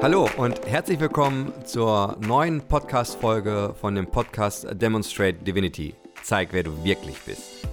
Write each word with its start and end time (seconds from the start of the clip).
Hallo 0.00 0.28
und 0.36 0.64
herzlich 0.64 1.00
willkommen 1.00 1.52
zur 1.64 2.16
neuen 2.20 2.60
Podcast-Folge 2.60 3.74
von 3.80 3.96
dem 3.96 4.06
Podcast 4.06 4.64
Demonstrate 4.70 5.42
Divinity. 5.42 5.92
Zeig, 6.22 6.52
wer 6.52 6.62
du 6.62 6.84
wirklich 6.84 7.18
bist. 7.22 7.66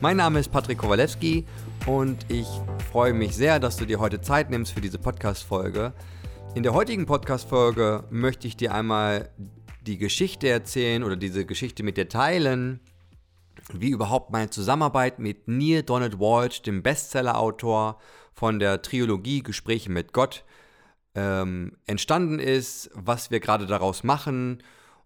Mein 0.00 0.16
Name 0.16 0.40
ist 0.40 0.50
Patrick 0.50 0.78
Kowalewski 0.78 1.46
und 1.86 2.26
ich 2.28 2.48
freue 2.90 3.14
mich 3.14 3.36
sehr, 3.36 3.60
dass 3.60 3.76
du 3.76 3.84
dir 3.84 4.00
heute 4.00 4.20
Zeit 4.20 4.50
nimmst 4.50 4.72
für 4.72 4.80
diese 4.80 4.98
Podcast-Folge. 4.98 5.92
In 6.56 6.64
der 6.64 6.74
heutigen 6.74 7.06
Podcast-Folge 7.06 8.02
möchte 8.10 8.48
ich 8.48 8.56
dir 8.56 8.74
einmal 8.74 9.30
die 9.82 9.96
Geschichte 9.96 10.48
erzählen 10.48 11.04
oder 11.04 11.14
diese 11.14 11.46
Geschichte 11.46 11.84
mit 11.84 11.96
dir 11.96 12.08
teilen, 12.08 12.80
wie 13.72 13.90
überhaupt 13.90 14.32
meine 14.32 14.50
Zusammenarbeit 14.50 15.20
mit 15.20 15.46
Neil 15.46 15.84
Donald 15.84 16.18
Walsh, 16.18 16.62
dem 16.62 16.82
Bestseller-Autor 16.82 18.00
von 18.32 18.58
der 18.58 18.82
Trilogie 18.82 19.44
Gespräche 19.44 19.92
mit 19.92 20.12
Gott, 20.12 20.44
ähm, 21.14 21.76
entstanden 21.86 22.38
ist, 22.38 22.90
was 22.94 23.30
wir 23.30 23.40
gerade 23.40 23.66
daraus 23.66 24.04
machen 24.04 24.62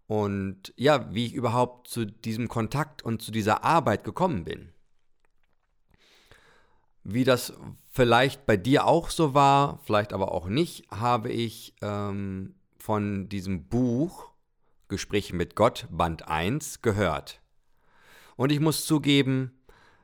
und 0.06 0.72
ja, 0.76 1.12
wie 1.14 1.26
ich 1.26 1.34
überhaupt 1.34 1.88
zu 1.88 2.04
diesem 2.04 2.48
Kontakt 2.48 3.02
und 3.02 3.22
zu 3.22 3.32
dieser 3.32 3.64
Arbeit 3.64 4.04
gekommen 4.04 4.44
bin. 4.44 4.70
Wie 7.02 7.24
das 7.24 7.52
vielleicht 7.90 8.46
bei 8.46 8.56
dir 8.56 8.86
auch 8.86 9.10
so 9.10 9.34
war, 9.34 9.78
vielleicht 9.84 10.12
aber 10.12 10.32
auch 10.32 10.46
nicht, 10.46 10.90
habe 10.90 11.30
ich 11.30 11.74
ähm, 11.82 12.54
von 12.78 13.28
diesem 13.28 13.68
Buch 13.68 14.30
Gespräche 14.88 15.34
mit 15.34 15.56
Gott, 15.56 15.86
Band 15.90 16.28
1, 16.28 16.82
gehört. 16.82 17.40
Und 18.36 18.52
ich 18.52 18.60
muss 18.60 18.86
zugeben, 18.86 19.52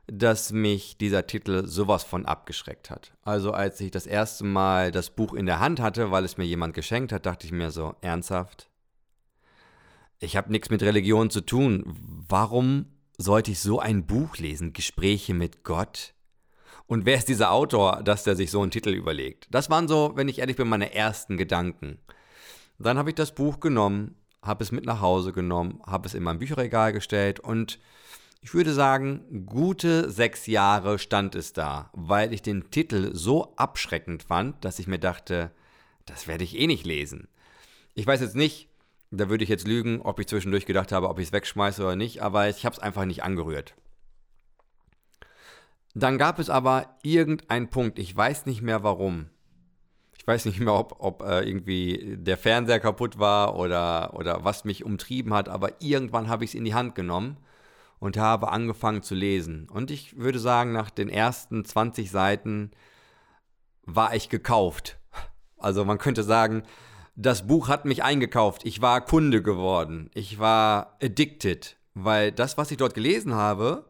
dass 0.07 0.51
mich 0.51 0.97
dieser 0.97 1.27
Titel 1.27 1.67
sowas 1.67 2.03
von 2.03 2.25
abgeschreckt 2.25 2.89
hat. 2.89 3.13
Also 3.23 3.51
als 3.51 3.79
ich 3.79 3.91
das 3.91 4.05
erste 4.05 4.43
Mal 4.43 4.91
das 4.91 5.09
Buch 5.09 5.33
in 5.33 5.45
der 5.45 5.59
Hand 5.59 5.79
hatte, 5.79 6.11
weil 6.11 6.25
es 6.25 6.37
mir 6.37 6.45
jemand 6.45 6.73
geschenkt 6.73 7.11
hat, 7.11 7.25
dachte 7.25 7.45
ich 7.45 7.51
mir 7.51 7.71
so, 7.71 7.95
ernsthaft? 8.01 8.69
Ich 10.19 10.35
habe 10.35 10.51
nichts 10.51 10.69
mit 10.69 10.83
Religion 10.83 11.29
zu 11.29 11.41
tun. 11.41 11.83
Warum 12.27 12.85
sollte 13.17 13.51
ich 13.51 13.59
so 13.59 13.79
ein 13.79 14.05
Buch 14.05 14.37
lesen? 14.37 14.73
Gespräche 14.73 15.33
mit 15.33 15.63
Gott? 15.63 16.13
Und 16.87 17.05
wer 17.05 17.17
ist 17.17 17.29
dieser 17.29 17.51
Autor, 17.51 18.03
dass 18.03 18.23
der 18.23 18.35
sich 18.35 18.51
so 18.51 18.61
einen 18.61 18.71
Titel 18.71 18.89
überlegt? 18.89 19.47
Das 19.49 19.69
waren 19.69 19.87
so, 19.87 20.11
wenn 20.15 20.27
ich 20.27 20.39
ehrlich 20.39 20.57
bin, 20.57 20.67
meine 20.67 20.93
ersten 20.93 21.37
Gedanken. 21.37 21.99
Dann 22.79 22.97
habe 22.97 23.09
ich 23.09 23.15
das 23.15 23.33
Buch 23.33 23.59
genommen, 23.59 24.15
habe 24.41 24.63
es 24.63 24.71
mit 24.71 24.85
nach 24.85 24.99
Hause 25.01 25.31
genommen, 25.31 25.81
habe 25.85 26.07
es 26.07 26.13
in 26.13 26.23
mein 26.23 26.39
Bücherregal 26.39 26.91
gestellt 26.91 27.39
und 27.39 27.79
ich 28.41 28.55
würde 28.55 28.73
sagen, 28.73 29.45
gute 29.45 30.09
sechs 30.09 30.47
Jahre 30.47 30.97
stand 30.97 31.35
es 31.35 31.53
da, 31.53 31.91
weil 31.93 32.33
ich 32.33 32.41
den 32.41 32.71
Titel 32.71 33.11
so 33.13 33.53
abschreckend 33.55 34.23
fand, 34.23 34.65
dass 34.65 34.79
ich 34.79 34.87
mir 34.87 34.97
dachte, 34.97 35.51
das 36.07 36.27
werde 36.27 36.43
ich 36.43 36.57
eh 36.57 36.65
nicht 36.65 36.85
lesen. 36.85 37.27
Ich 37.93 38.07
weiß 38.07 38.19
jetzt 38.19 38.35
nicht, 38.35 38.67
da 39.11 39.29
würde 39.29 39.43
ich 39.43 39.49
jetzt 39.49 39.67
lügen, 39.67 40.01
ob 40.01 40.19
ich 40.19 40.27
zwischendurch 40.27 40.65
gedacht 40.65 40.91
habe, 40.91 41.07
ob 41.07 41.19
ich 41.19 41.27
es 41.27 41.31
wegschmeiße 41.33 41.83
oder 41.83 41.95
nicht, 41.95 42.23
aber 42.23 42.49
ich 42.49 42.65
habe 42.65 42.73
es 42.73 42.81
einfach 42.81 43.05
nicht 43.05 43.23
angerührt. 43.23 43.75
Dann 45.93 46.17
gab 46.17 46.39
es 46.39 46.49
aber 46.49 46.97
irgendeinen 47.03 47.69
Punkt, 47.69 47.99
ich 47.99 48.15
weiß 48.15 48.47
nicht 48.47 48.61
mehr 48.61 48.81
warum. 48.81 49.29
Ich 50.17 50.25
weiß 50.25 50.45
nicht 50.45 50.59
mehr, 50.59 50.73
ob, 50.73 50.95
ob 50.99 51.21
äh, 51.21 51.41
irgendwie 51.41 52.15
der 52.17 52.37
Fernseher 52.37 52.79
kaputt 52.79 53.19
war 53.19 53.55
oder, 53.55 54.13
oder 54.15 54.43
was 54.43 54.65
mich 54.65 54.83
umtrieben 54.83 55.33
hat, 55.33 55.47
aber 55.49 55.81
irgendwann 55.81 56.27
habe 56.27 56.43
ich 56.43 56.51
es 56.51 56.55
in 56.55 56.65
die 56.65 56.73
Hand 56.73 56.95
genommen 56.95 57.37
und 58.01 58.17
habe 58.17 58.51
angefangen 58.51 59.03
zu 59.03 59.13
lesen. 59.13 59.69
Und 59.69 59.91
ich 59.91 60.17
würde 60.17 60.39
sagen, 60.39 60.73
nach 60.73 60.89
den 60.89 61.07
ersten 61.07 61.63
20 61.63 62.09
Seiten 62.09 62.71
war 63.83 64.15
ich 64.15 64.27
gekauft. 64.27 64.99
Also 65.57 65.85
man 65.85 65.99
könnte 65.99 66.23
sagen, 66.23 66.63
das 67.15 67.45
Buch 67.45 67.69
hat 67.69 67.85
mich 67.85 68.03
eingekauft. 68.03 68.65
Ich 68.65 68.81
war 68.81 69.05
Kunde 69.05 69.43
geworden. 69.43 70.09
Ich 70.15 70.39
war 70.39 70.97
addicted, 70.99 71.77
weil 71.93 72.31
das, 72.31 72.57
was 72.57 72.71
ich 72.71 72.77
dort 72.77 72.95
gelesen 72.95 73.35
habe, 73.35 73.85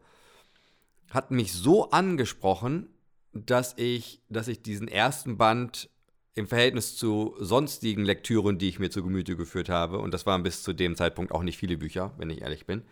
hat 1.11 1.31
mich 1.31 1.53
so 1.53 1.91
angesprochen, 1.91 2.89
dass 3.31 3.77
ich, 3.77 4.21
dass 4.27 4.49
ich 4.49 4.61
diesen 4.61 4.89
ersten 4.89 5.37
Band 5.37 5.89
im 6.35 6.47
Verhältnis 6.47 6.97
zu 6.97 7.33
sonstigen 7.39 8.03
Lektüren, 8.03 8.57
die 8.57 8.67
ich 8.67 8.79
mir 8.79 8.89
zu 8.89 9.03
Gemüte 9.03 9.37
geführt 9.37 9.69
habe, 9.69 9.99
und 9.99 10.13
das 10.13 10.25
waren 10.25 10.43
bis 10.43 10.63
zu 10.63 10.73
dem 10.73 10.97
Zeitpunkt 10.97 11.31
auch 11.31 11.43
nicht 11.43 11.57
viele 11.57 11.77
Bücher, 11.77 12.13
wenn 12.17 12.29
ich 12.29 12.41
ehrlich 12.41 12.65
bin, 12.65 12.83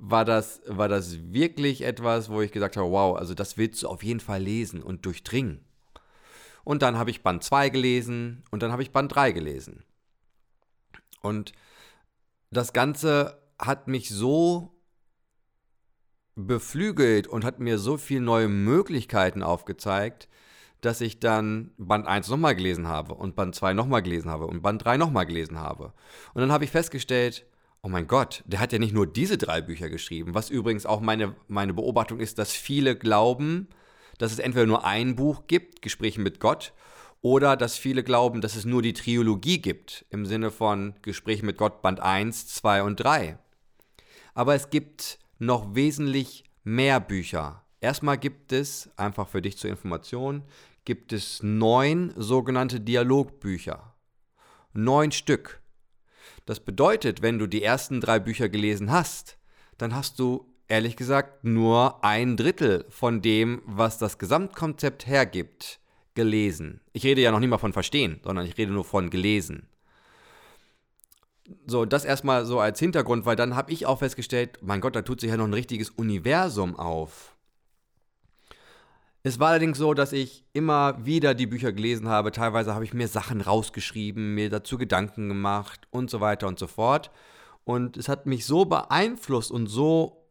war 0.00 0.24
das, 0.24 0.62
war 0.66 0.88
das 0.88 1.32
wirklich 1.32 1.82
etwas, 1.82 2.30
wo 2.30 2.40
ich 2.40 2.52
gesagt 2.52 2.76
habe, 2.76 2.90
wow, 2.90 3.16
also 3.16 3.34
das 3.34 3.58
willst 3.58 3.82
du 3.82 3.88
auf 3.88 4.02
jeden 4.02 4.20
Fall 4.20 4.42
lesen 4.42 4.82
und 4.82 5.04
durchdringen. 5.04 5.60
Und 6.64 6.82
dann 6.82 6.96
habe 6.96 7.10
ich 7.10 7.22
Band 7.22 7.44
2 7.44 7.68
gelesen 7.68 8.42
und 8.50 8.62
dann 8.62 8.72
habe 8.72 8.82
ich 8.82 8.92
Band 8.92 9.14
3 9.14 9.32
gelesen. 9.32 9.84
Und 11.20 11.52
das 12.50 12.72
Ganze 12.72 13.42
hat 13.58 13.88
mich 13.88 14.08
so 14.08 14.74
beflügelt 16.34 17.26
und 17.26 17.44
hat 17.44 17.60
mir 17.60 17.78
so 17.78 17.98
viele 17.98 18.22
neue 18.22 18.48
Möglichkeiten 18.48 19.42
aufgezeigt, 19.42 20.28
dass 20.80 21.02
ich 21.02 21.20
dann 21.20 21.72
Band 21.76 22.06
1 22.06 22.28
nochmal 22.28 22.56
gelesen 22.56 22.88
habe 22.88 23.14
und 23.14 23.36
Band 23.36 23.54
2 23.54 23.74
nochmal 23.74 24.00
gelesen 24.00 24.30
habe 24.30 24.46
und 24.46 24.62
Band 24.62 24.82
3 24.82 24.96
nochmal 24.96 25.26
gelesen 25.26 25.58
habe. 25.58 25.92
Und 26.32 26.40
dann 26.40 26.52
habe 26.52 26.64
ich 26.64 26.70
festgestellt, 26.70 27.44
oh 27.82 27.88
mein 27.88 28.06
Gott, 28.06 28.42
der 28.46 28.60
hat 28.60 28.72
ja 28.72 28.78
nicht 28.78 28.94
nur 28.94 29.06
diese 29.06 29.38
drei 29.38 29.60
Bücher 29.60 29.88
geschrieben, 29.88 30.34
was 30.34 30.50
übrigens 30.50 30.86
auch 30.86 31.00
meine, 31.00 31.34
meine 31.48 31.74
Beobachtung 31.74 32.20
ist, 32.20 32.38
dass 32.38 32.52
viele 32.52 32.96
glauben, 32.96 33.68
dass 34.18 34.32
es 34.32 34.38
entweder 34.38 34.66
nur 34.66 34.84
ein 34.84 35.16
Buch 35.16 35.46
gibt, 35.46 35.82
Gespräche 35.82 36.20
mit 36.20 36.40
Gott, 36.40 36.72
oder 37.22 37.56
dass 37.56 37.76
viele 37.76 38.02
glauben, 38.02 38.40
dass 38.40 38.56
es 38.56 38.64
nur 38.64 38.82
die 38.82 38.92
Trilogie 38.92 39.60
gibt, 39.60 40.06
im 40.10 40.26
Sinne 40.26 40.50
von 40.50 40.94
Gespräche 41.02 41.44
mit 41.44 41.56
Gott 41.58 41.82
Band 41.82 42.00
1, 42.00 42.48
2 42.48 42.82
und 42.82 42.96
3. 42.96 43.38
Aber 44.34 44.54
es 44.54 44.70
gibt 44.70 45.18
noch 45.38 45.74
wesentlich 45.74 46.44
mehr 46.64 47.00
Bücher. 47.00 47.64
Erstmal 47.80 48.18
gibt 48.18 48.52
es, 48.52 48.90
einfach 48.96 49.28
für 49.28 49.42
dich 49.42 49.58
zur 49.58 49.70
Information, 49.70 50.44
gibt 50.84 51.12
es 51.12 51.42
neun 51.42 52.12
sogenannte 52.16 52.80
Dialogbücher. 52.80 53.94
Neun 54.72 55.12
Stück. 55.12 55.59
Das 56.46 56.60
bedeutet, 56.60 57.22
wenn 57.22 57.38
du 57.38 57.46
die 57.46 57.62
ersten 57.62 58.00
drei 58.00 58.18
Bücher 58.18 58.48
gelesen 58.48 58.90
hast, 58.90 59.38
dann 59.78 59.94
hast 59.94 60.18
du 60.18 60.46
ehrlich 60.68 60.96
gesagt 60.96 61.44
nur 61.44 62.04
ein 62.04 62.36
Drittel 62.36 62.86
von 62.88 63.22
dem, 63.22 63.62
was 63.66 63.98
das 63.98 64.18
Gesamtkonzept 64.18 65.06
hergibt, 65.06 65.80
gelesen. 66.14 66.80
Ich 66.92 67.04
rede 67.04 67.20
ja 67.20 67.30
noch 67.32 67.40
nicht 67.40 67.50
mal 67.50 67.58
von 67.58 67.72
verstehen, 67.72 68.20
sondern 68.22 68.46
ich 68.46 68.56
rede 68.56 68.72
nur 68.72 68.84
von 68.84 69.10
gelesen. 69.10 69.68
So, 71.66 71.84
das 71.84 72.04
erstmal 72.04 72.46
so 72.46 72.60
als 72.60 72.78
Hintergrund, 72.78 73.26
weil 73.26 73.36
dann 73.36 73.56
habe 73.56 73.72
ich 73.72 73.86
auch 73.86 73.98
festgestellt, 73.98 74.58
mein 74.62 74.80
Gott, 74.80 74.94
da 74.94 75.02
tut 75.02 75.20
sich 75.20 75.30
ja 75.30 75.36
noch 75.36 75.46
ein 75.46 75.54
richtiges 75.54 75.90
Universum 75.90 76.76
auf. 76.76 77.34
Es 79.22 79.38
war 79.38 79.50
allerdings 79.50 79.76
so, 79.76 79.92
dass 79.92 80.12
ich 80.12 80.44
immer 80.54 81.04
wieder 81.04 81.34
die 81.34 81.46
Bücher 81.46 81.72
gelesen 81.72 82.08
habe. 82.08 82.32
Teilweise 82.32 82.74
habe 82.74 82.84
ich 82.84 82.94
mir 82.94 83.06
Sachen 83.06 83.42
rausgeschrieben, 83.42 84.34
mir 84.34 84.48
dazu 84.48 84.78
Gedanken 84.78 85.28
gemacht 85.28 85.86
und 85.90 86.08
so 86.08 86.20
weiter 86.20 86.48
und 86.48 86.58
so 86.58 86.66
fort. 86.66 87.10
Und 87.64 87.98
es 87.98 88.08
hat 88.08 88.24
mich 88.24 88.46
so 88.46 88.64
beeinflusst 88.64 89.50
und 89.50 89.66
so, 89.66 90.24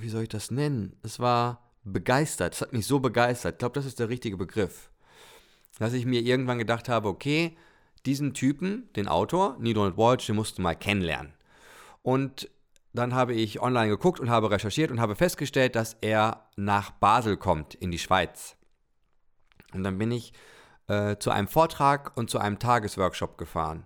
wie 0.00 0.08
soll 0.08 0.22
ich 0.22 0.30
das 0.30 0.50
nennen? 0.50 0.96
Es 1.02 1.20
war 1.20 1.60
begeistert. 1.84 2.54
Es 2.54 2.62
hat 2.62 2.72
mich 2.72 2.86
so 2.86 3.00
begeistert. 3.00 3.54
Ich 3.54 3.58
glaube, 3.58 3.74
das 3.74 3.84
ist 3.84 4.00
der 4.00 4.08
richtige 4.08 4.38
Begriff. 4.38 4.90
Dass 5.78 5.92
ich 5.92 6.06
mir 6.06 6.22
irgendwann 6.22 6.58
gedacht 6.58 6.88
habe, 6.88 7.08
okay, 7.08 7.56
diesen 8.06 8.32
Typen, 8.32 8.88
den 8.96 9.08
Autor, 9.08 9.56
Neil 9.58 9.96
Walsh, 9.96 10.26
den 10.26 10.36
musst 10.36 10.58
du 10.58 10.62
mal 10.62 10.74
kennenlernen. 10.74 11.34
Und 12.02 12.48
dann 12.94 13.14
habe 13.14 13.34
ich 13.34 13.60
online 13.60 13.88
geguckt 13.88 14.20
und 14.20 14.30
habe 14.30 14.50
recherchiert 14.50 14.90
und 14.90 15.00
habe 15.00 15.16
festgestellt, 15.16 15.74
dass 15.74 15.96
er 16.00 16.48
nach 16.56 16.92
Basel 16.92 17.36
kommt, 17.36 17.74
in 17.74 17.90
die 17.90 17.98
Schweiz. 17.98 18.56
Und 19.72 19.82
dann 19.82 19.98
bin 19.98 20.12
ich 20.12 20.32
äh, 20.86 21.16
zu 21.18 21.30
einem 21.30 21.48
Vortrag 21.48 22.16
und 22.16 22.30
zu 22.30 22.38
einem 22.38 22.60
Tagesworkshop 22.60 23.36
gefahren 23.36 23.84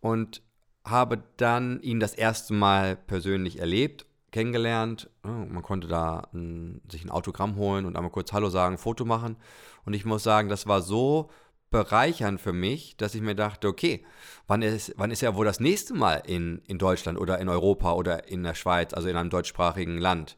und 0.00 0.42
habe 0.84 1.22
dann 1.36 1.80
ihn 1.82 2.00
das 2.00 2.14
erste 2.14 2.54
Mal 2.54 2.96
persönlich 2.96 3.60
erlebt, 3.60 4.06
kennengelernt. 4.30 5.10
Oh, 5.24 5.28
man 5.28 5.62
konnte 5.62 5.86
da 5.86 6.28
ein, 6.32 6.80
sich 6.90 7.04
ein 7.04 7.10
Autogramm 7.10 7.56
holen 7.56 7.84
und 7.84 7.96
einmal 7.96 8.10
kurz 8.10 8.32
Hallo 8.32 8.48
sagen, 8.48 8.78
Foto 8.78 9.04
machen. 9.04 9.36
Und 9.84 9.92
ich 9.92 10.06
muss 10.06 10.22
sagen, 10.22 10.48
das 10.48 10.66
war 10.66 10.80
so 10.80 11.30
bereichernd 11.72 12.40
für 12.40 12.52
mich, 12.52 12.96
dass 12.96 13.16
ich 13.16 13.20
mir 13.20 13.34
dachte, 13.34 13.66
okay, 13.66 14.04
wann 14.46 14.62
ist, 14.62 14.94
wann 14.96 15.10
ist 15.10 15.22
er 15.22 15.34
wohl 15.34 15.44
das 15.44 15.58
nächste 15.58 15.94
Mal 15.94 16.22
in, 16.26 16.62
in 16.68 16.78
Deutschland 16.78 17.18
oder 17.18 17.38
in 17.38 17.48
Europa 17.48 17.92
oder 17.94 18.28
in 18.28 18.44
der 18.44 18.54
Schweiz, 18.54 18.94
also 18.94 19.08
in 19.08 19.16
einem 19.16 19.30
deutschsprachigen 19.30 19.98
Land? 19.98 20.36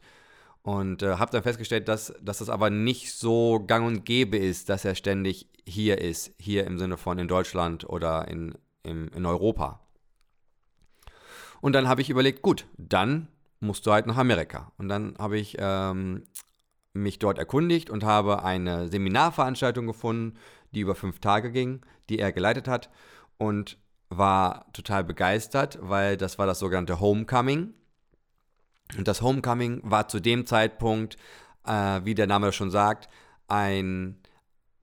Und 0.63 1.03
äh, 1.03 1.17
habe 1.17 1.31
dann 1.31 1.43
festgestellt, 1.43 1.87
dass, 1.87 2.11
dass 2.21 2.39
das 2.39 2.49
aber 2.49 2.71
nicht 2.71 3.13
so 3.13 3.63
gang 3.67 3.85
und 3.85 4.03
gäbe 4.03 4.37
ist, 4.37 4.69
dass 4.69 4.83
er 4.83 4.95
ständig 4.95 5.47
hier 5.67 5.99
ist, 5.99 6.33
hier 6.39 6.65
im 6.65 6.79
Sinne 6.79 6.97
von 6.97 7.19
in 7.19 7.27
Deutschland 7.27 7.87
oder 7.87 8.27
in, 8.27 8.55
in, 8.81 9.09
in 9.09 9.27
Europa. 9.27 9.79
Und 11.61 11.73
dann 11.73 11.87
habe 11.87 12.01
ich 12.01 12.09
überlegt, 12.09 12.41
gut, 12.41 12.65
dann 12.77 13.27
musst 13.59 13.85
du 13.85 13.91
halt 13.91 14.07
nach 14.07 14.17
Amerika. 14.17 14.71
Und 14.77 14.89
dann 14.89 15.15
habe 15.19 15.37
ich 15.37 15.55
ähm, 15.59 16.23
mich 16.93 17.19
dort 17.19 17.37
erkundigt 17.37 17.89
und 17.89 18.03
habe 18.03 18.43
eine 18.43 18.87
Seminarveranstaltung 18.87 19.85
gefunden, 19.85 20.37
die 20.75 20.81
über 20.81 20.95
fünf 20.95 21.19
Tage 21.19 21.51
ging, 21.51 21.81
die 22.09 22.19
er 22.19 22.31
geleitet 22.31 22.67
hat 22.67 22.89
und 23.37 23.77
war 24.09 24.71
total 24.73 25.03
begeistert, 25.03 25.79
weil 25.81 26.17
das 26.17 26.37
war 26.37 26.45
das 26.45 26.59
sogenannte 26.59 26.99
Homecoming. 26.99 27.73
Und 28.97 29.07
das 29.07 29.21
Homecoming 29.21 29.81
war 29.83 30.07
zu 30.07 30.19
dem 30.19 30.45
Zeitpunkt, 30.45 31.17
äh, 31.65 32.01
wie 32.03 32.13
der 32.13 32.27
Name 32.27 32.51
schon 32.51 32.69
sagt, 32.69 33.09
ein, 33.47 34.19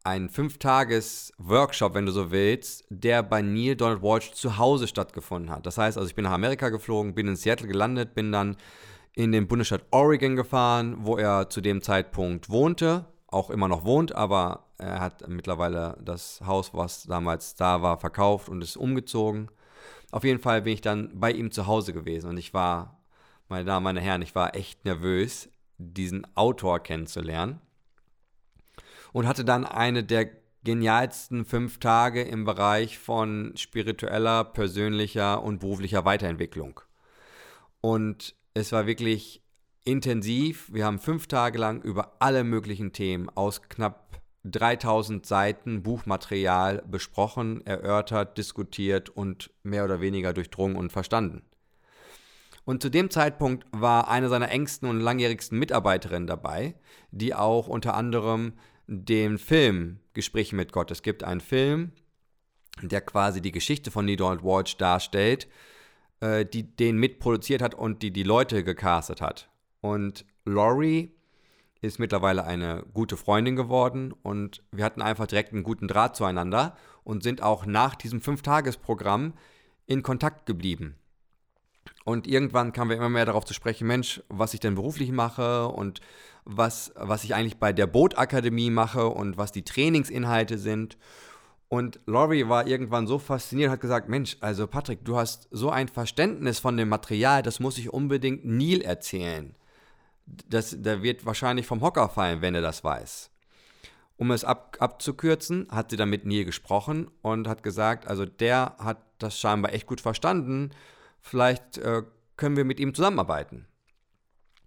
ein 0.02 0.28
Fünf-Tages-Workshop, 0.28 1.94
wenn 1.94 2.06
du 2.06 2.12
so 2.12 2.32
willst, 2.32 2.84
der 2.88 3.22
bei 3.22 3.42
Neil 3.42 3.76
Donald 3.76 4.02
Walsh 4.02 4.32
zu 4.32 4.58
Hause 4.58 4.88
stattgefunden 4.88 5.50
hat. 5.50 5.66
Das 5.66 5.78
heißt, 5.78 5.96
also 5.96 6.08
ich 6.08 6.16
bin 6.16 6.24
nach 6.24 6.32
Amerika 6.32 6.68
geflogen, 6.68 7.14
bin 7.14 7.28
in 7.28 7.36
Seattle 7.36 7.68
gelandet, 7.68 8.14
bin 8.14 8.32
dann 8.32 8.56
in 9.14 9.30
den 9.30 9.46
Bundesstaat 9.46 9.84
Oregon 9.90 10.36
gefahren, 10.36 10.96
wo 11.00 11.16
er 11.16 11.48
zu 11.48 11.60
dem 11.60 11.82
Zeitpunkt 11.82 12.48
wohnte, 12.50 13.06
auch 13.32 13.50
immer 13.50 13.68
noch 13.68 13.84
wohnt, 13.84 14.14
aber 14.14 14.66
er 14.78 15.00
hat 15.00 15.28
mittlerweile 15.28 15.98
das 16.04 16.40
Haus, 16.44 16.74
was 16.74 17.04
damals 17.04 17.54
da 17.54 17.82
war, 17.82 17.98
verkauft 17.98 18.48
und 18.48 18.62
ist 18.62 18.76
umgezogen. 18.76 19.50
Auf 20.10 20.24
jeden 20.24 20.40
Fall 20.40 20.62
bin 20.62 20.74
ich 20.74 20.80
dann 20.80 21.10
bei 21.18 21.32
ihm 21.32 21.50
zu 21.50 21.66
Hause 21.66 21.92
gewesen 21.92 22.28
und 22.28 22.36
ich 22.36 22.52
war, 22.52 23.00
meine 23.48 23.64
Damen, 23.64 23.84
meine 23.84 24.00
Herren, 24.00 24.22
ich 24.22 24.34
war 24.34 24.54
echt 24.54 24.84
nervös, 24.84 25.48
diesen 25.78 26.26
Autor 26.36 26.80
kennenzulernen 26.80 27.60
und 29.12 29.26
hatte 29.26 29.44
dann 29.44 29.64
eine 29.64 30.04
der 30.04 30.30
genialsten 30.64 31.44
fünf 31.44 31.78
Tage 31.80 32.22
im 32.22 32.44
Bereich 32.44 32.98
von 32.98 33.52
spiritueller, 33.56 34.44
persönlicher 34.44 35.42
und 35.42 35.60
beruflicher 35.60 36.04
Weiterentwicklung. 36.04 36.80
Und 37.80 38.36
es 38.54 38.70
war 38.70 38.86
wirklich 38.86 39.41
intensiv. 39.84 40.72
Wir 40.72 40.84
haben 40.84 40.98
fünf 40.98 41.26
Tage 41.26 41.58
lang 41.58 41.82
über 41.82 42.16
alle 42.20 42.44
möglichen 42.44 42.92
Themen 42.92 43.28
aus 43.30 43.62
knapp 43.68 44.20
3000 44.44 45.24
Seiten 45.24 45.82
Buchmaterial 45.82 46.82
besprochen, 46.86 47.64
erörtert, 47.64 48.38
diskutiert 48.38 49.08
und 49.08 49.50
mehr 49.62 49.84
oder 49.84 50.00
weniger 50.00 50.32
durchdrungen 50.32 50.76
und 50.76 50.90
verstanden. 50.90 51.42
Und 52.64 52.82
zu 52.82 52.90
dem 52.90 53.10
Zeitpunkt 53.10 53.66
war 53.72 54.08
eine 54.08 54.28
seiner 54.28 54.50
engsten 54.50 54.88
und 54.88 55.00
langjährigsten 55.00 55.58
Mitarbeiterinnen 55.58 56.26
dabei, 56.26 56.74
die 57.10 57.34
auch 57.34 57.66
unter 57.66 57.94
anderem 57.94 58.54
den 58.86 59.38
Film 59.38 59.98
Gespräche 60.14 60.54
mit 60.54 60.72
Gott. 60.72 60.90
Es 60.90 61.02
gibt 61.02 61.24
einen 61.24 61.40
Film, 61.40 61.92
der 62.80 63.00
quasi 63.00 63.40
die 63.40 63.52
Geschichte 63.52 63.90
von 63.90 64.06
Donald 64.06 64.44
Walsh 64.44 64.76
darstellt, 64.76 65.48
äh, 66.20 66.44
die 66.44 66.64
den 66.76 66.98
mitproduziert 66.98 67.62
hat 67.62 67.74
und 67.74 68.02
die 68.02 68.12
die 68.12 68.22
Leute 68.22 68.62
gecastet 68.62 69.20
hat. 69.20 69.51
Und 69.82 70.24
Laurie 70.44 71.12
ist 71.82 71.98
mittlerweile 71.98 72.44
eine 72.44 72.84
gute 72.94 73.16
Freundin 73.16 73.56
geworden 73.56 74.14
und 74.22 74.62
wir 74.70 74.84
hatten 74.84 75.02
einfach 75.02 75.26
direkt 75.26 75.52
einen 75.52 75.64
guten 75.64 75.88
Draht 75.88 76.16
zueinander 76.16 76.76
und 77.02 77.24
sind 77.24 77.42
auch 77.42 77.66
nach 77.66 77.96
diesem 77.96 78.22
Fünf-Tages-Programm 78.22 79.34
in 79.86 80.04
Kontakt 80.04 80.46
geblieben. 80.46 80.94
Und 82.04 82.28
irgendwann 82.28 82.72
kamen 82.72 82.90
wir 82.90 82.96
immer 82.96 83.08
mehr 83.08 83.26
darauf 83.26 83.44
zu 83.44 83.54
sprechen, 83.54 83.88
Mensch, 83.88 84.22
was 84.28 84.54
ich 84.54 84.60
denn 84.60 84.76
beruflich 84.76 85.10
mache 85.10 85.66
und 85.66 86.00
was, 86.44 86.92
was 86.94 87.24
ich 87.24 87.34
eigentlich 87.34 87.58
bei 87.58 87.72
der 87.72 87.88
Bootakademie 87.88 88.70
mache 88.70 89.08
und 89.08 89.36
was 89.36 89.50
die 89.50 89.64
Trainingsinhalte 89.64 90.58
sind. 90.58 90.96
Und 91.68 91.98
Laurie 92.06 92.48
war 92.48 92.68
irgendwann 92.68 93.08
so 93.08 93.18
fasziniert 93.18 93.68
und 93.68 93.72
hat 93.72 93.80
gesagt, 93.80 94.08
Mensch, 94.08 94.36
also 94.40 94.68
Patrick, 94.68 95.04
du 95.04 95.16
hast 95.16 95.48
so 95.50 95.70
ein 95.70 95.88
Verständnis 95.88 96.60
von 96.60 96.76
dem 96.76 96.88
Material, 96.88 97.42
das 97.42 97.58
muss 97.58 97.78
ich 97.78 97.92
unbedingt 97.92 98.44
Neil 98.44 98.82
erzählen 98.82 99.56
das, 100.26 100.76
der 100.78 101.02
wird 101.02 101.26
wahrscheinlich 101.26 101.66
vom 101.66 101.80
Hocker 101.80 102.08
fallen, 102.08 102.42
wenn 102.42 102.54
er 102.54 102.62
das 102.62 102.84
weiß. 102.84 103.30
Um 104.16 104.30
es 104.30 104.44
ab, 104.44 104.76
abzukürzen, 104.78 105.68
hat 105.70 105.90
sie 105.90 105.96
dann 105.96 106.10
mit 106.10 106.24
Neil 106.26 106.44
gesprochen 106.44 107.10
und 107.22 107.48
hat 107.48 107.62
gesagt, 107.62 108.06
also 108.06 108.24
der 108.24 108.76
hat 108.78 108.98
das 109.18 109.38
scheinbar 109.38 109.72
echt 109.72 109.86
gut 109.86 110.00
verstanden, 110.00 110.70
vielleicht 111.20 111.78
äh, 111.78 112.02
können 112.36 112.56
wir 112.56 112.64
mit 112.64 112.78
ihm 112.78 112.94
zusammenarbeiten. 112.94 113.66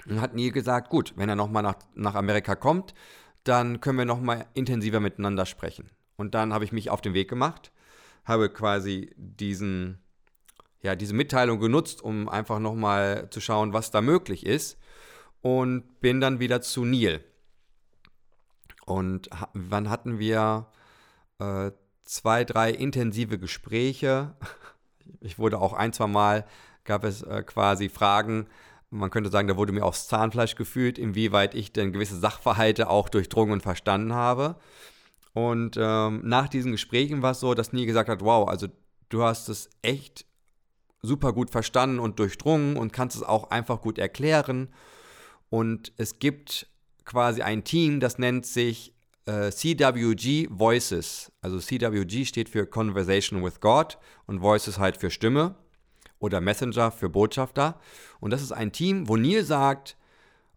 Und 0.08 0.22
hat 0.22 0.36
Neil 0.36 0.52
gesagt, 0.52 0.90
gut, 0.90 1.14
wenn 1.16 1.30
er 1.30 1.36
nochmal 1.36 1.64
nach, 1.64 1.78
nach 1.94 2.16
Amerika 2.16 2.56
kommt, 2.56 2.94
dann 3.44 3.80
können 3.80 3.98
wir 3.98 4.06
nochmal 4.06 4.46
intensiver 4.54 5.00
miteinander 5.00 5.46
sprechen. 5.46 5.90
Und 6.18 6.36
dann 6.36 6.54
habe 6.54 6.66
ich 6.66 6.72
mich 6.72 6.90
auf 6.90 7.02
den 7.02 7.14
Weg 7.14 7.30
gemacht, 7.30 7.72
habe 8.24 8.50
quasi 8.50 9.14
diesen, 9.18 10.00
ja, 10.82 10.96
diese 10.96 11.14
Mitteilung 11.14 11.60
genutzt, 11.60 12.02
um 12.02 12.28
einfach 12.28 12.60
nochmal 12.60 13.30
zu 13.30 13.40
schauen, 13.40 13.74
was 13.74 13.92
da 13.92 14.02
möglich 14.02 14.46
ist 14.46 14.78
und 15.46 16.00
bin 16.02 16.22
dann 16.22 16.40
wieder 16.40 16.60
zu 16.62 16.86
Neil. 16.86 17.24
Und 18.88 19.30
wann 19.54 19.92
hatten 19.92 20.18
wir 20.18 20.66
äh, 21.38 21.70
zwei, 22.04 22.44
drei 22.44 22.72
intensive 22.72 23.38
Gespräche? 23.38 24.36
Ich 25.22 25.38
wurde 25.38 25.60
auch 25.60 25.74
ein, 25.74 25.94
zwei 25.94 26.08
Mal, 26.08 26.48
gab 26.84 27.04
es 27.04 27.22
äh, 27.22 27.44
quasi 27.44 27.90
Fragen, 27.90 28.48
man 28.90 29.12
könnte 29.12 29.30
sagen, 29.30 29.48
da 29.48 29.56
wurde 29.56 29.72
mir 29.72 29.86
aufs 29.86 30.08
Zahnfleisch 30.08 30.56
gefühlt, 30.56 30.98
inwieweit 30.98 31.54
ich 31.54 31.72
denn 31.72 31.94
gewisse 31.94 32.18
Sachverhalte 32.18 32.90
auch 32.90 33.08
durchdrungen 33.08 33.54
und 33.54 33.62
verstanden 33.62 34.14
habe. 34.14 34.56
Und 35.34 35.78
ähm, 35.80 36.22
nach 36.24 36.50
diesen 36.50 36.72
Gesprächen 36.72 37.22
war 37.22 37.32
es 37.32 37.40
so, 37.40 37.54
dass 37.54 37.72
Nie 37.72 37.86
gesagt 37.86 38.10
hat, 38.10 38.22
wow, 38.22 38.50
also 38.50 38.68
du 39.10 39.22
hast 39.22 39.48
es 39.50 39.70
echt 39.84 40.26
super 41.04 41.34
gut 41.34 41.52
verstanden 41.52 42.00
und 42.00 42.18
durchdrungen 42.18 42.78
und 42.78 42.94
kannst 42.94 43.16
es 43.16 43.22
auch 43.22 43.52
einfach 43.52 43.82
gut 43.82 44.00
erklären. 44.00 44.70
Und 45.56 45.94
es 45.96 46.20
gibt 46.20 46.68
quasi 47.06 47.42
ein 47.42 47.64
Team, 47.64 48.02
das 48.02 48.20
nennt 48.20 48.46
sich 48.46 48.94
äh, 49.26 49.52
CWG 49.52 50.50
Voices. 50.50 51.32
Also 51.40 51.60
CWG 51.60 52.26
steht 52.26 52.50
für 52.50 52.68
Conversation 52.68 53.42
with 53.42 53.62
God 53.62 53.98
und 54.26 54.42
Voices 54.42 54.80
halt 54.80 54.98
für 54.98 55.10
Stimme 55.10 55.56
oder 56.20 56.42
Messenger 56.42 56.92
für 56.92 57.08
Botschafter. 57.08 57.80
Und 58.20 58.32
das 58.32 58.42
ist 58.42 58.52
ein 58.52 58.74
Team, 58.74 59.08
wo 59.08 59.16
Neil 59.16 59.46
sagt, 59.46 59.96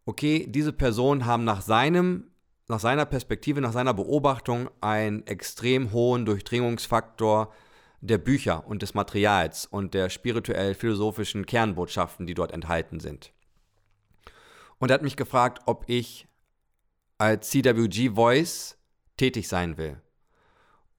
okay, 0.05 0.49
diese 0.49 0.73
Personen 0.73 1.27
haben 1.27 1.45
nach 1.45 1.63
seinem 1.63 2.33
nach 2.67 2.81
seiner 2.81 3.07
Perspektive, 3.07 3.61
nach 3.61 3.73
seiner 3.73 3.95
Beobachtung 3.95 4.69
einen 4.81 5.25
extrem 5.29 5.93
hohen 5.93 6.27
Durchdringungsfaktor 6.27 7.53
der 8.01 8.19
Bücher 8.19 8.67
und 8.67 8.83
des 8.83 8.95
Materials 8.95 9.65
und 9.65 9.95
der 9.95 10.11
spirituell-philosophischen 10.11 11.47
Kernbotschaften, 11.47 12.27
die 12.27 12.35
dort 12.35 12.51
enthalten 12.51 12.99
sind. 12.99 13.33
Und 14.79 14.91
hat 14.91 15.03
mich 15.03 15.17
gefragt, 15.17 15.63
ob 15.67 15.85
ich 15.89 16.29
als 17.19 17.51
CWG 17.51 18.11
Voice 18.11 18.79
tätig 19.17 19.49
sein 19.49 19.77
will. 19.77 20.01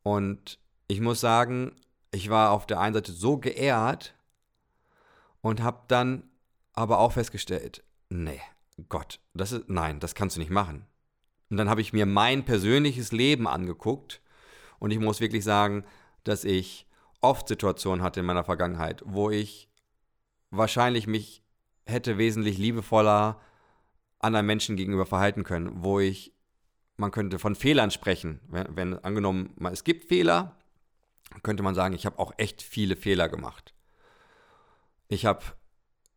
Und 0.04 0.60
ich 0.88 1.00
muss 1.02 1.22
sagen, 1.22 1.76
ich 2.12 2.30
war 2.30 2.52
auf 2.52 2.68
der 2.68 2.80
einen 2.80 2.94
Seite 2.94 3.12
so 3.12 3.38
geehrt 3.38 4.16
und 5.42 5.62
habe 5.62 5.84
dann 5.88 6.24
aber 6.74 7.00
auch 7.00 7.14
festgestellt, 7.14 7.84
nee, 8.10 8.42
Gott, 8.90 9.20
das 9.34 9.52
ist 9.52 9.70
nein, 9.70 10.00
das 10.00 10.16
kannst 10.16 10.36
du 10.36 10.40
nicht 10.40 10.52
machen. 10.52 10.86
Und 11.50 11.58
dann 11.58 11.70
habe 11.70 11.82
ich 11.82 11.94
mir 11.94 12.06
mein 12.06 12.46
persönliches 12.46 13.12
Leben 13.12 13.48
angeguckt 13.48 14.22
und 14.80 14.92
ich 14.92 15.00
muss 15.00 15.20
wirklich 15.20 15.44
sagen, 15.44 15.84
dass 16.24 16.44
ich 16.44 16.88
oft 17.22 17.48
Situationen 17.48 18.04
hatte 18.04 18.20
in 18.20 18.26
meiner 18.26 18.44
Vergangenheit, 18.44 19.02
wo 19.06 19.30
ich 19.30 19.70
wahrscheinlich 20.52 21.08
mich 21.08 21.44
hätte 21.86 22.18
wesentlich 22.18 22.58
liebevoller 22.58 23.40
anderen 24.20 24.46
Menschen 24.46 24.76
gegenüber 24.76 25.06
verhalten 25.06 25.44
können, 25.44 25.84
wo 25.84 26.00
ich, 26.00 26.34
man 26.98 27.12
könnte 27.12 27.40
von 27.40 27.56
Fehlern 27.56 27.92
sprechen. 27.92 28.40
Wenn, 28.48 28.76
wenn 28.76 29.04
angenommen, 29.04 29.56
es 29.72 29.84
gibt 29.84 30.06
Fehler, 30.06 30.56
könnte 31.44 31.64
man 31.64 31.76
sagen, 31.76 31.96
ich 31.96 32.06
habe 32.06 32.20
auch 32.20 32.34
echt 32.38 32.62
viele 32.62 32.96
Fehler 32.96 33.30
gemacht. 33.30 33.74
Ich 35.08 35.26
habe 35.26 35.44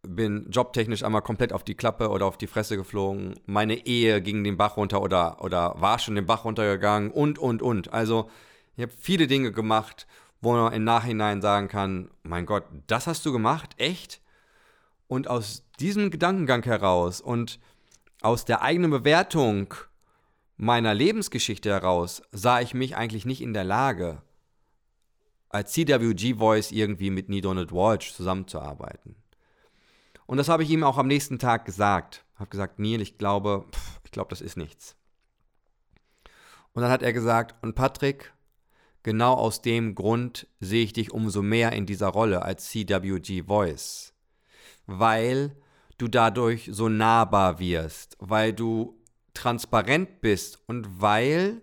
bin 0.02 0.49
jobtechnisch 0.50 1.04
einmal 1.04 1.23
komplett 1.23 1.52
auf 1.52 1.62
die 1.62 1.76
Klappe 1.76 2.09
oder 2.09 2.26
auf 2.26 2.37
die 2.37 2.49
Fresse 2.49 2.76
geflogen. 2.76 3.35
Meine 3.47 3.87
Ehe 3.87 4.21
ging 4.21 4.42
den 4.42 4.56
Bach 4.56 4.76
runter 4.76 5.00
oder, 5.00 5.42
oder 5.42 5.80
war 5.80 5.99
schon 5.99 6.16
den 6.16 6.26
Bach 6.26 6.44
runtergegangen 6.44 7.11
und, 7.11 7.38
und, 7.38 7.62
und. 7.62 7.92
Also, 7.92 8.28
ich 8.76 8.82
habe 8.82 8.92
viele 8.99 9.26
Dinge 9.26 9.52
gemacht, 9.52 10.06
wo 10.40 10.52
man 10.52 10.73
im 10.73 10.85
Nachhinein 10.85 11.40
sagen 11.40 11.68
kann, 11.68 12.11
mein 12.25 12.47
Gott, 12.47 12.64
das 12.88 13.06
hast 13.06 13.25
du 13.25 13.32
gemacht? 13.32 13.75
Echt? 13.76 14.21
Und 15.06 15.28
aus 15.28 15.64
diesem 15.78 16.11
Gedankengang 16.11 16.64
heraus 16.64 17.21
und 17.21 17.61
aus 18.24 18.44
der 18.44 18.62
eigenen 18.62 18.90
Bewertung 18.90 19.74
meiner 20.56 20.94
Lebensgeschichte 20.94 21.70
heraus 21.70 22.22
sah 22.30 22.60
ich 22.60 22.74
mich 22.74 22.96
eigentlich 22.96 23.26
nicht 23.26 23.40
in 23.40 23.52
der 23.52 23.64
Lage, 23.64 24.22
als 25.48 25.72
CWG 25.72 26.34
Voice 26.34 26.72
irgendwie 26.72 27.10
mit 27.10 27.28
Neil 27.28 27.40
Donald 27.40 27.72
Walsh 27.72 28.14
zusammenzuarbeiten. 28.14 29.16
Und 30.26 30.38
das 30.38 30.48
habe 30.48 30.62
ich 30.62 30.70
ihm 30.70 30.84
auch 30.84 30.98
am 30.98 31.08
nächsten 31.08 31.38
Tag 31.38 31.64
gesagt. 31.64 32.24
Habe 32.36 32.48
gesagt, 32.48 32.78
Neil, 32.78 33.00
ich 33.00 33.18
glaube, 33.18 33.66
pff, 33.70 34.00
ich 34.04 34.12
glaube, 34.12 34.30
das 34.30 34.40
ist 34.40 34.56
nichts. 34.56 34.96
Und 36.72 36.82
dann 36.82 36.90
hat 36.90 37.02
er 37.02 37.12
gesagt, 37.12 37.62
und 37.62 37.74
Patrick, 37.74 38.32
genau 39.02 39.34
aus 39.34 39.60
dem 39.60 39.94
Grund 39.94 40.46
sehe 40.60 40.84
ich 40.84 40.92
dich 40.92 41.12
umso 41.12 41.42
mehr 41.42 41.72
in 41.72 41.86
dieser 41.86 42.08
Rolle 42.08 42.42
als 42.42 42.70
CWG 42.70 43.42
Voice. 43.42 44.14
Weil 44.86 45.54
du 46.02 46.09
dadurch 46.09 46.68
so 46.73 46.88
nahbar 46.88 47.61
wirst, 47.61 48.16
weil 48.18 48.52
du 48.52 49.00
transparent 49.35 50.21
bist 50.21 50.59
und 50.66 51.00
weil 51.00 51.62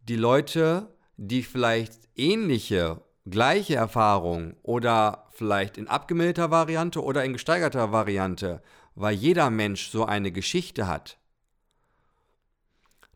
die 0.00 0.16
Leute, 0.16 0.96
die 1.18 1.42
vielleicht 1.42 2.08
ähnliche, 2.16 3.02
gleiche 3.26 3.74
Erfahrungen 3.74 4.56
oder 4.62 5.26
vielleicht 5.32 5.76
in 5.76 5.88
abgemilderter 5.88 6.50
Variante 6.50 7.04
oder 7.04 7.22
in 7.22 7.34
gesteigerter 7.34 7.92
Variante, 7.92 8.62
weil 8.94 9.14
jeder 9.14 9.50
Mensch 9.50 9.88
so 9.88 10.06
eine 10.06 10.32
Geschichte 10.32 10.86
hat, 10.86 11.18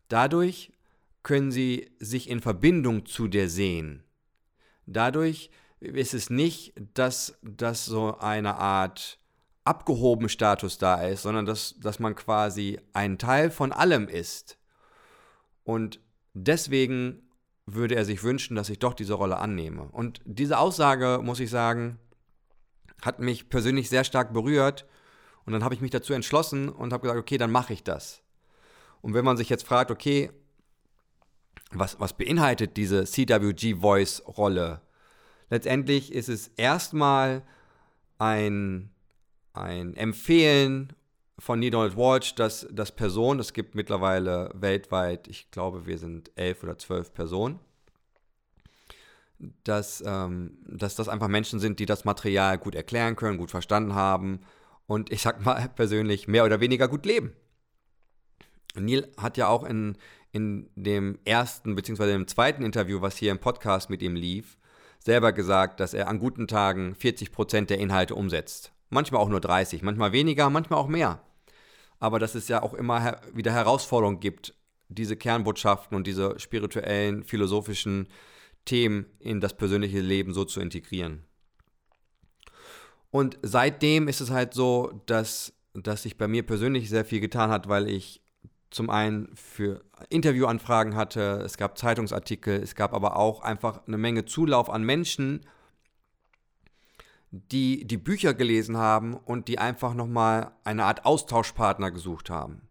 dadurch 0.09 0.71
können 1.23 1.51
sie 1.51 1.89
sich 1.99 2.29
in 2.29 2.39
Verbindung 2.39 3.07
zu 3.07 3.27
dir 3.27 3.49
sehen. 3.49 4.03
Dadurch 4.85 5.49
ist 5.79 6.13
es 6.13 6.29
nicht, 6.29 6.73
dass, 6.93 7.39
dass 7.41 7.85
so 7.85 8.19
eine 8.19 8.55
Art 8.57 9.17
abgehoben 9.65 10.29
Status 10.29 10.77
da 10.77 11.01
ist, 11.01 11.23
sondern 11.23 11.45
dass, 11.45 11.75
dass 11.79 11.99
man 11.99 12.15
quasi 12.15 12.79
ein 12.93 13.17
Teil 13.17 13.49
von 13.49 13.71
allem 13.71 14.07
ist. 14.07 14.57
Und 15.63 15.99
deswegen 16.33 17.29
würde 17.65 17.95
er 17.95 18.05
sich 18.05 18.23
wünschen, 18.23 18.55
dass 18.55 18.69
ich 18.69 18.79
doch 18.79 18.93
diese 18.93 19.13
Rolle 19.13 19.37
annehme. 19.37 19.83
Und 19.83 20.21
diese 20.25 20.57
Aussage, 20.57 21.19
muss 21.23 21.39
ich 21.39 21.49
sagen, 21.49 21.97
hat 23.01 23.19
mich 23.19 23.49
persönlich 23.49 23.89
sehr 23.89 24.03
stark 24.03 24.33
berührt. 24.33 24.85
Und 25.45 25.53
dann 25.53 25.63
habe 25.63 25.73
ich 25.73 25.81
mich 25.81 25.91
dazu 25.91 26.13
entschlossen 26.13 26.69
und 26.69 26.93
habe 26.93 27.03
gesagt, 27.03 27.19
okay, 27.19 27.37
dann 27.37 27.51
mache 27.51 27.73
ich 27.73 27.83
das. 27.83 28.21
Und 29.01 29.13
wenn 29.13 29.25
man 29.25 29.37
sich 29.37 29.49
jetzt 29.49 29.65
fragt, 29.65 29.91
okay, 29.91 30.31
was, 31.71 31.99
was 31.99 32.13
beinhaltet 32.13 32.77
diese 32.77 33.05
CWG 33.05 33.75
Voice 33.75 34.23
Rolle? 34.25 34.81
Letztendlich 35.49 36.13
ist 36.13 36.29
es 36.29 36.49
erstmal 36.55 37.43
ein, 38.17 38.92
ein 39.53 39.95
Empfehlen 39.95 40.93
von 41.39 41.59
Neil 41.59 41.71
Donald 41.71 41.97
Walsh, 41.97 42.35
dass, 42.35 42.67
dass 42.71 42.95
Personen, 42.95 43.39
es 43.39 43.53
gibt 43.53 43.75
mittlerweile 43.75 44.51
weltweit, 44.53 45.27
ich 45.27 45.51
glaube, 45.51 45.85
wir 45.85 45.97
sind 45.97 46.31
elf 46.35 46.63
oder 46.63 46.77
zwölf 46.77 47.13
Personen, 47.13 47.59
dass, 49.63 50.03
ähm, 50.05 50.57
dass 50.65 50.95
das 50.95 51.09
einfach 51.09 51.27
Menschen 51.27 51.59
sind, 51.59 51.79
die 51.79 51.85
das 51.85 52.05
Material 52.05 52.57
gut 52.57 52.75
erklären 52.75 53.15
können, 53.15 53.37
gut 53.37 53.51
verstanden 53.51 53.95
haben 53.95 54.41
und 54.87 55.11
ich 55.11 55.21
sag 55.21 55.43
mal 55.43 55.69
persönlich 55.75 56.27
mehr 56.27 56.45
oder 56.45 56.59
weniger 56.59 56.87
gut 56.87 57.05
leben. 57.05 57.33
Neil 58.75 59.11
hat 59.17 59.37
ja 59.37 59.47
auch 59.47 59.63
in, 59.63 59.97
in 60.31 60.69
dem 60.75 61.19
ersten 61.25 61.75
bzw. 61.75 62.07
dem 62.07 62.27
zweiten 62.27 62.63
Interview, 62.63 63.01
was 63.01 63.17
hier 63.17 63.31
im 63.31 63.39
Podcast 63.39 63.89
mit 63.89 64.01
ihm 64.01 64.15
lief, 64.15 64.57
selber 64.99 65.33
gesagt, 65.33 65.79
dass 65.79 65.93
er 65.93 66.07
an 66.07 66.19
guten 66.19 66.47
Tagen 66.47 66.95
40% 66.99 67.65
der 67.65 67.77
Inhalte 67.77 68.15
umsetzt. 68.15 68.71
Manchmal 68.93 69.21
auch 69.21 69.29
nur 69.29 69.41
30, 69.41 69.81
manchmal 69.81 70.11
weniger, 70.11 70.49
manchmal 70.49 70.79
auch 70.79 70.87
mehr. 70.87 71.21
Aber 71.99 72.19
dass 72.19 72.35
es 72.35 72.47
ja 72.47 72.61
auch 72.61 72.73
immer 72.73 73.19
wieder 73.33 73.51
Herausforderungen 73.51 74.19
gibt, 74.19 74.53
diese 74.87 75.17
Kernbotschaften 75.17 75.97
und 75.97 76.05
diese 76.05 76.39
spirituellen, 76.39 77.23
philosophischen 77.23 78.07
Themen 78.65 79.05
in 79.19 79.41
das 79.41 79.57
persönliche 79.57 79.99
Leben 79.99 80.33
so 80.33 80.45
zu 80.45 80.61
integrieren. 80.61 81.23
Und 83.09 83.37
seitdem 83.41 84.07
ist 84.07 84.21
es 84.21 84.29
halt 84.29 84.53
so, 84.53 85.01
dass, 85.05 85.53
dass 85.73 86.03
sich 86.03 86.17
bei 86.17 86.27
mir 86.27 86.45
persönlich 86.45 86.89
sehr 86.89 87.05
viel 87.05 87.19
getan 87.19 87.49
hat, 87.49 87.67
weil 87.67 87.89
ich 87.89 88.21
zum 88.69 88.89
einen 88.89 89.29
für 89.35 89.83
Interviewanfragen 90.09 90.95
hatte, 90.95 91.41
es 91.45 91.57
gab 91.57 91.77
Zeitungsartikel, 91.77 92.61
es 92.61 92.75
gab 92.75 92.93
aber 92.93 93.17
auch 93.17 93.41
einfach 93.41 93.85
eine 93.87 93.97
Menge 93.97 94.25
Zulauf 94.25 94.69
an 94.69 94.83
Menschen, 94.83 95.41
die 97.35 97.85
die 97.85 97.97
Bücher 97.97 98.35
gelesen 98.35 98.77
haben 98.77 99.15
und 99.15 99.47
die 99.47 99.57
einfach 99.57 99.95
nochmal 99.95 100.51
eine 100.63 100.85
Art 100.85 101.03
Austauschpartner 101.03 101.89
gesucht 101.89 102.29
haben. 102.29 102.61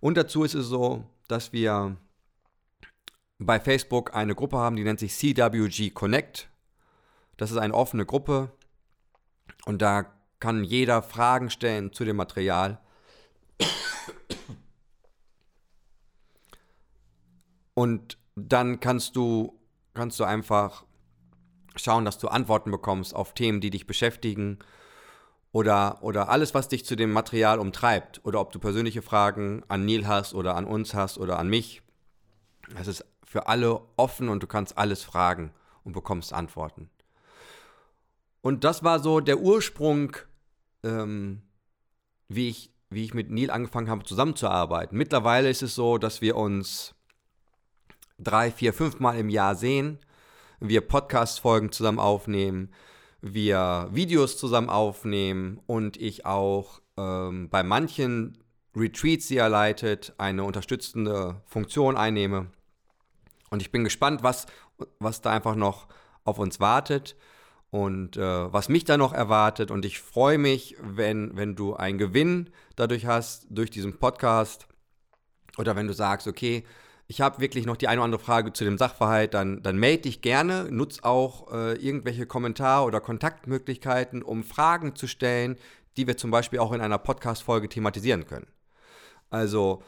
Und 0.00 0.16
dazu 0.16 0.42
ist 0.42 0.54
es 0.54 0.66
so, 0.66 1.04
dass 1.28 1.52
wir 1.52 1.96
bei 3.38 3.60
Facebook 3.60 4.12
eine 4.14 4.34
Gruppe 4.34 4.58
haben, 4.58 4.74
die 4.74 4.82
nennt 4.82 4.98
sich 4.98 5.14
CWG 5.14 5.90
Connect. 5.90 6.50
Das 7.36 7.52
ist 7.52 7.58
eine 7.58 7.74
offene 7.74 8.04
Gruppe 8.04 8.50
und 9.66 9.80
da 9.80 10.12
kann 10.40 10.64
jeder 10.64 11.00
Fragen 11.00 11.48
stellen 11.48 11.92
zu 11.92 12.04
dem 12.04 12.16
Material. 12.16 12.80
Und 17.74 18.18
dann 18.34 18.80
kannst 18.80 19.14
du, 19.14 19.60
kannst 19.94 20.18
du 20.18 20.24
einfach 20.24 20.84
schauen, 21.76 22.04
dass 22.04 22.18
du 22.18 22.28
Antworten 22.28 22.70
bekommst 22.70 23.14
auf 23.14 23.34
Themen, 23.34 23.60
die 23.60 23.70
dich 23.70 23.86
beschäftigen 23.86 24.58
oder, 25.52 25.98
oder 26.02 26.28
alles, 26.28 26.54
was 26.54 26.68
dich 26.68 26.84
zu 26.84 26.96
dem 26.96 27.12
Material 27.12 27.58
umtreibt. 27.58 28.20
Oder 28.24 28.40
ob 28.40 28.52
du 28.52 28.58
persönliche 28.58 29.02
Fragen 29.02 29.62
an 29.68 29.84
Neil 29.84 30.06
hast 30.06 30.34
oder 30.34 30.56
an 30.56 30.64
uns 30.64 30.94
hast 30.94 31.18
oder 31.18 31.38
an 31.38 31.48
mich. 31.48 31.82
Es 32.78 32.86
ist 32.86 33.04
für 33.24 33.48
alle 33.48 33.80
offen 33.96 34.28
und 34.28 34.42
du 34.42 34.46
kannst 34.46 34.78
alles 34.78 35.02
fragen 35.02 35.52
und 35.84 35.92
bekommst 35.92 36.32
Antworten. 36.32 36.90
Und 38.42 38.64
das 38.64 38.82
war 38.82 39.00
so 39.00 39.20
der 39.20 39.40
Ursprung, 39.40 40.16
ähm, 40.82 41.42
wie, 42.28 42.48
ich, 42.48 42.72
wie 42.88 43.04
ich 43.04 43.14
mit 43.14 43.30
Neil 43.30 43.50
angefangen 43.50 43.90
habe 43.90 44.04
zusammenzuarbeiten. 44.04 44.96
Mittlerweile 44.96 45.50
ist 45.50 45.62
es 45.62 45.74
so, 45.74 45.98
dass 45.98 46.20
wir 46.20 46.36
uns 46.36 46.94
drei, 48.18 48.50
vier, 48.50 48.72
fünf 48.72 48.98
Mal 49.00 49.18
im 49.18 49.28
Jahr 49.28 49.54
sehen, 49.54 49.98
wir 50.60 50.82
Podcast-Folgen 50.82 51.72
zusammen 51.72 51.98
aufnehmen, 51.98 52.72
wir 53.22 53.88
Videos 53.92 54.36
zusammen 54.36 54.70
aufnehmen 54.70 55.60
und 55.66 55.96
ich 55.96 56.26
auch 56.26 56.80
ähm, 56.96 57.48
bei 57.50 57.62
manchen 57.62 58.38
Retreats, 58.76 59.28
die 59.28 59.38
er 59.38 59.48
leitet, 59.48 60.14
eine 60.18 60.44
unterstützende 60.44 61.42
Funktion 61.46 61.96
einnehme. 61.96 62.50
Und 63.50 63.62
ich 63.62 63.72
bin 63.72 63.84
gespannt, 63.84 64.22
was, 64.22 64.46
was 64.98 65.20
da 65.22 65.32
einfach 65.32 65.56
noch 65.56 65.88
auf 66.24 66.38
uns 66.38 66.60
wartet 66.60 67.16
und 67.70 68.16
äh, 68.16 68.52
was 68.52 68.68
mich 68.68 68.84
da 68.84 68.96
noch 68.96 69.12
erwartet. 69.12 69.70
Und 69.70 69.84
ich 69.84 70.00
freue 70.00 70.38
mich, 70.38 70.76
wenn, 70.80 71.36
wenn 71.36 71.56
du 71.56 71.74
einen 71.74 71.98
Gewinn 71.98 72.50
dadurch 72.76 73.06
hast, 73.06 73.46
durch 73.50 73.70
diesen 73.70 73.98
Podcast. 73.98 74.68
Oder 75.58 75.74
wenn 75.74 75.88
du 75.88 75.94
sagst, 75.94 76.28
okay, 76.28 76.64
ich 77.10 77.20
habe 77.20 77.40
wirklich 77.40 77.66
noch 77.66 77.76
die 77.76 77.88
eine 77.88 77.98
oder 77.98 78.04
andere 78.04 78.22
Frage 78.22 78.52
zu 78.52 78.62
dem 78.62 78.78
Sachverhalt, 78.78 79.34
dann, 79.34 79.64
dann 79.64 79.76
melde 79.76 80.02
dich 80.02 80.22
gerne, 80.22 80.68
nutz 80.70 81.00
auch 81.02 81.52
äh, 81.52 81.74
irgendwelche 81.74 82.24
Kommentare 82.24 82.86
oder 82.86 83.00
Kontaktmöglichkeiten, 83.00 84.22
um 84.22 84.44
Fragen 84.44 84.94
zu 84.94 85.08
stellen, 85.08 85.56
die 85.96 86.06
wir 86.06 86.16
zum 86.16 86.30
Beispiel 86.30 86.60
auch 86.60 86.70
in 86.70 86.80
einer 86.80 86.98
Podcast-Folge 86.98 87.68
thematisieren 87.68 88.28
können. 88.28 88.46
Also, 89.28 89.82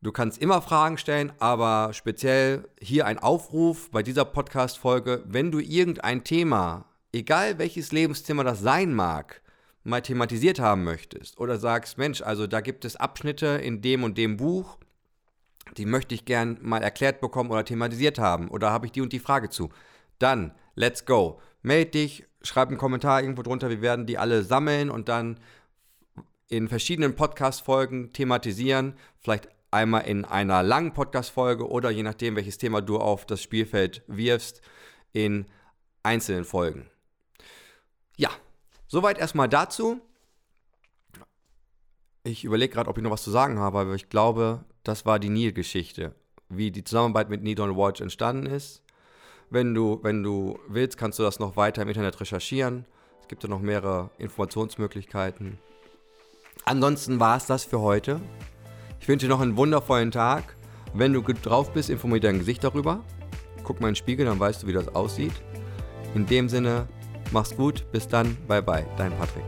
du 0.00 0.12
kannst 0.12 0.40
immer 0.40 0.62
Fragen 0.62 0.96
stellen, 0.96 1.32
aber 1.40 1.92
speziell 1.92 2.68
hier 2.80 3.04
ein 3.04 3.18
Aufruf 3.18 3.90
bei 3.90 4.04
dieser 4.04 4.24
Podcast-Folge, 4.24 5.24
wenn 5.26 5.50
du 5.50 5.58
irgendein 5.58 6.22
Thema, 6.22 6.84
egal 7.12 7.58
welches 7.58 7.90
Lebensthema 7.90 8.44
das 8.44 8.60
sein 8.60 8.94
mag, 8.94 9.42
mal 9.82 10.02
thematisiert 10.02 10.60
haben 10.60 10.84
möchtest 10.84 11.40
oder 11.40 11.58
sagst, 11.58 11.98
Mensch, 11.98 12.22
also 12.22 12.46
da 12.46 12.60
gibt 12.60 12.84
es 12.84 12.94
Abschnitte 12.94 13.46
in 13.60 13.82
dem 13.82 14.04
und 14.04 14.16
dem 14.16 14.36
Buch, 14.36 14.78
die 15.76 15.86
möchte 15.86 16.14
ich 16.14 16.24
gern 16.24 16.58
mal 16.60 16.82
erklärt 16.82 17.20
bekommen 17.20 17.50
oder 17.50 17.64
thematisiert 17.64 18.18
haben 18.18 18.48
oder 18.48 18.70
habe 18.70 18.86
ich 18.86 18.92
die 18.92 19.00
und 19.00 19.12
die 19.12 19.18
Frage 19.18 19.50
zu, 19.50 19.70
dann 20.18 20.52
let's 20.74 21.04
go. 21.06 21.40
Meld 21.62 21.94
dich, 21.94 22.26
schreib 22.42 22.68
einen 22.68 22.78
Kommentar 22.78 23.22
irgendwo 23.22 23.42
drunter, 23.42 23.68
wir 23.68 23.82
werden 23.82 24.06
die 24.06 24.18
alle 24.18 24.42
sammeln 24.42 24.90
und 24.90 25.08
dann 25.08 25.38
in 26.48 26.68
verschiedenen 26.68 27.14
Podcast-Folgen 27.14 28.12
thematisieren, 28.12 28.94
vielleicht 29.20 29.48
einmal 29.70 30.02
in 30.02 30.24
einer 30.24 30.62
langen 30.62 30.92
Podcast-Folge 30.92 31.68
oder 31.68 31.90
je 31.90 32.02
nachdem, 32.02 32.36
welches 32.36 32.58
Thema 32.58 32.80
du 32.80 32.98
auf 32.98 33.24
das 33.24 33.42
Spielfeld 33.42 34.02
wirfst, 34.08 34.60
in 35.12 35.46
einzelnen 36.02 36.44
Folgen. 36.44 36.88
Ja, 38.16 38.30
soweit 38.88 39.18
erstmal 39.18 39.48
dazu. 39.48 40.00
Ich 42.22 42.44
überlege 42.44 42.72
gerade, 42.72 42.90
ob 42.90 42.98
ich 42.98 43.02
noch 43.02 43.10
was 43.10 43.22
zu 43.22 43.30
sagen 43.30 43.58
habe, 43.58 43.78
aber 43.78 43.94
ich 43.94 44.08
glaube, 44.08 44.64
das 44.84 45.06
war 45.06 45.18
die 45.18 45.28
Neil-Geschichte, 45.28 46.14
wie 46.48 46.70
die 46.70 46.84
Zusammenarbeit 46.84 47.30
mit 47.30 47.42
Neil 47.42 47.56
Walsh 47.76 48.00
entstanden 48.00 48.46
ist. 48.46 48.82
Wenn 49.50 49.74
du, 49.74 49.98
wenn 50.02 50.22
du 50.22 50.58
willst, 50.68 50.96
kannst 50.96 51.18
du 51.18 51.22
das 51.22 51.40
noch 51.40 51.56
weiter 51.56 51.82
im 51.82 51.88
Internet 51.88 52.20
recherchieren. 52.20 52.86
Es 53.20 53.28
gibt 53.28 53.42
ja 53.42 53.48
noch 53.48 53.60
mehrere 53.60 54.10
Informationsmöglichkeiten. 54.18 55.58
Ansonsten 56.64 57.18
war 57.18 57.36
es 57.36 57.46
das 57.46 57.64
für 57.64 57.80
heute. 57.80 58.20
Ich 59.00 59.08
wünsche 59.08 59.26
dir 59.26 59.30
noch 59.30 59.40
einen 59.40 59.56
wundervollen 59.56 60.10
Tag. 60.10 60.56
Wenn 60.94 61.12
du 61.12 61.22
gut 61.22 61.38
drauf 61.42 61.72
bist, 61.72 61.90
informier 61.90 62.20
dein 62.20 62.38
Gesicht 62.38 62.62
darüber. 62.62 63.04
Guck 63.64 63.80
mal 63.80 63.88
in 63.88 63.92
den 63.92 63.96
Spiegel, 63.96 64.26
dann 64.26 64.40
weißt 64.40 64.62
du, 64.62 64.66
wie 64.66 64.72
das 64.72 64.94
aussieht. 64.94 65.34
In 66.14 66.26
dem 66.26 66.48
Sinne, 66.48 66.88
mach's 67.32 67.56
gut, 67.56 67.90
bis 67.92 68.08
dann, 68.08 68.36
bye 68.46 68.62
bye, 68.62 68.86
dein 68.96 69.16
Patrick. 69.16 69.44